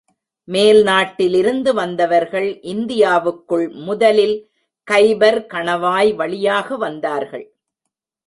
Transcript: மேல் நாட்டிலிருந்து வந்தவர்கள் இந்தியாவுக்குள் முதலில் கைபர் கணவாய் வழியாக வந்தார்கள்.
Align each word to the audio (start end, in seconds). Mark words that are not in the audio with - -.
மேல் 0.47 0.83
நாட்டிலிருந்து 0.83 1.73
வந்தவர்கள் 1.73 2.47
இந்தியாவுக்குள் 2.63 3.67
முதலில் 3.79 4.35
கைபர் 4.91 5.39
கணவாய் 5.53 6.15
வழியாக 6.15 6.77
வந்தார்கள். 6.77 7.45